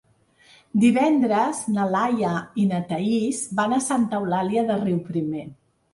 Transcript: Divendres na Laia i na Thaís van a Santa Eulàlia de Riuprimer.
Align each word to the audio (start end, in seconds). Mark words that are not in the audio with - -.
Divendres 0.83 1.59
na 1.75 1.85
Laia 1.95 2.31
i 2.63 2.67
na 2.71 2.79
Thaís 2.93 3.43
van 3.61 3.77
a 3.79 3.83
Santa 3.89 4.19
Eulàlia 4.23 4.65
de 4.71 4.79
Riuprimer. 4.85 5.45